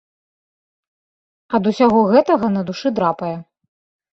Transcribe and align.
Ад 1.57 1.63
усяго 1.73 1.99
гэтага 2.15 2.47
на 2.57 2.61
душы 2.71 2.87
драпае. 2.97 3.35